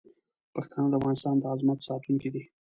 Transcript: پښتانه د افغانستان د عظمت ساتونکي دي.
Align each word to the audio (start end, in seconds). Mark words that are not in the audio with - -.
پښتانه 0.53 0.87
د 0.91 0.93
افغانستان 0.99 1.35
د 1.37 1.43
عظمت 1.53 1.79
ساتونکي 1.87 2.29
دي. 2.33 2.43